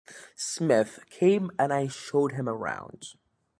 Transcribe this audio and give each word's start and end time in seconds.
Smyth 0.35 0.99
came 1.11 1.51
and 1.59 1.71
I 1.71 1.85
showed 1.85 2.31
him 2.31 2.49
around. 2.49 3.09